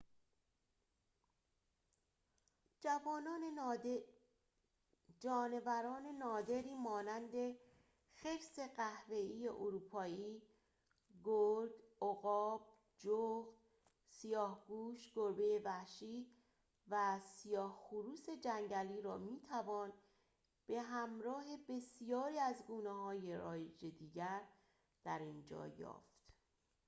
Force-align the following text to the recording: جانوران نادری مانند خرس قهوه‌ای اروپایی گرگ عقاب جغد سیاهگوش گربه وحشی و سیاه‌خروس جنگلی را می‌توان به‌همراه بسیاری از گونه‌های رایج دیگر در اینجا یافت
جانوران 5.19 6.05
نادری 6.19 6.73
مانند 6.75 7.55
خرس 8.13 8.59
قهوه‌ای 8.59 9.47
اروپایی 9.47 10.41
گرگ 11.23 11.71
عقاب 12.01 12.67
جغد 12.97 13.55
سیاهگوش 14.07 15.11
گربه 15.15 15.61
وحشی 15.63 16.27
و 16.89 17.19
سیاه‌خروس 17.19 18.29
جنگلی 18.29 19.01
را 19.01 19.17
می‌توان 19.17 19.93
به‌همراه 20.67 21.45
بسیاری 21.69 22.39
از 22.39 22.63
گونه‌های 22.67 23.35
رایج 23.37 23.85
دیگر 23.85 24.41
در 25.03 25.19
اینجا 25.19 25.67
یافت 25.67 26.25